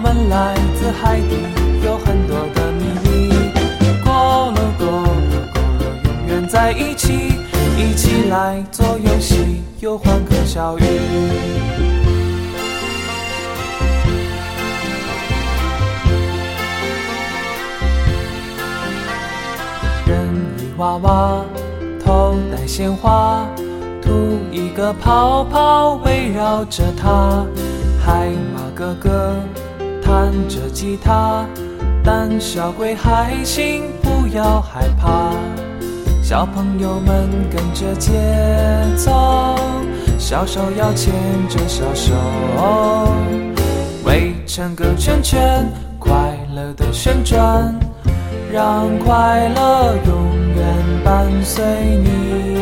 [0.00, 1.34] 们来自海底
[1.84, 3.32] 有很多的秘密
[4.04, 7.32] 咕噜咕噜咕噜永远在一起
[7.76, 10.82] 一起来做游戏又欢歌笑语
[20.06, 21.44] 人鱼娃娃
[22.04, 23.44] 头戴鲜花
[24.00, 27.44] 吐一个泡泡围绕着它
[28.00, 29.34] 海马哥哥
[30.08, 31.44] 弹着吉他，
[32.02, 35.30] 胆小鬼海星不要害怕。
[36.22, 38.12] 小朋友们跟着节
[38.96, 39.54] 奏，
[40.16, 41.12] 小手要牵
[41.50, 42.14] 着小手，
[44.02, 47.78] 围成个圈圈，快乐的旋转，
[48.50, 50.14] 让快乐永
[50.56, 51.62] 远伴随
[52.02, 52.56] 你。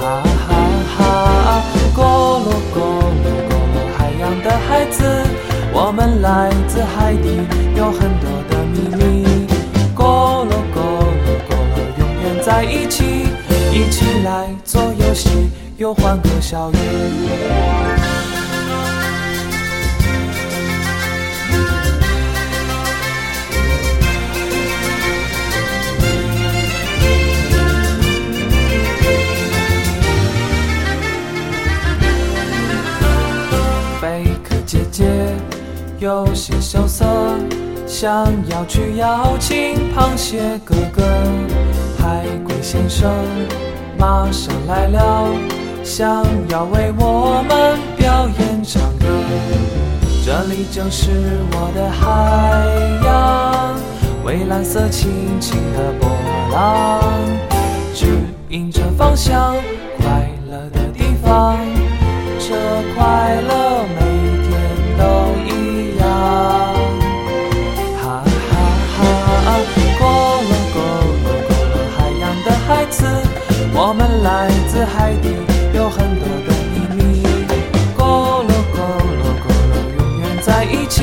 [0.00, 0.50] 哈哈
[0.98, 1.62] 哈，
[1.94, 2.02] 咕
[2.42, 2.80] 噜咕
[3.22, 5.00] 噜咕噜，海洋的孩子，
[5.84, 7.40] 我们来自海底，
[7.76, 9.26] 有很多的秘密。
[9.96, 13.26] 咕噜咕噜咕噜，永远在一起，
[13.72, 17.61] 一起来做游戏，又欢歌笑语。
[36.02, 37.04] 有些羞涩，
[37.86, 41.00] 想要去邀请螃蟹哥哥。
[41.96, 43.08] 海龟先生
[43.96, 45.28] 马上来了，
[45.84, 49.06] 想要为我们表演唱歌。
[50.24, 51.12] 这里就是
[51.52, 52.02] 我的海
[53.06, 53.76] 洋，
[54.24, 55.08] 蔚蓝色轻
[55.38, 56.10] 轻的波
[56.52, 57.00] 浪，
[57.94, 58.06] 指
[58.48, 59.54] 引着方向，
[59.98, 61.56] 快乐的地方。
[62.40, 62.56] 这
[62.96, 63.51] 快乐
[73.84, 75.34] 我们来自海底，
[75.74, 77.20] 有很多的秘密。
[77.98, 78.78] 咕噜咕
[79.18, 81.02] 噜咕噜，永远在一起，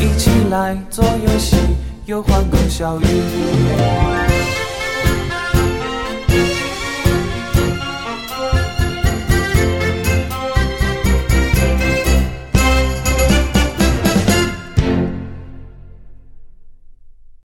[0.00, 1.56] 一起来做游戏，
[2.06, 4.19] 又欢歌笑语。